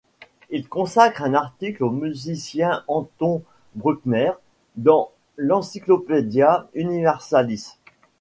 Il 0.49 0.67
consacre 0.67 1.21
un 1.21 1.35
article 1.35 1.83
au 1.83 1.91
musicien 1.91 2.83
Anton 2.87 3.43
Bruckner 3.75 4.31
dans 4.75 5.11
l'Encyclopædia 5.37 6.67
Universalis. 6.73 7.77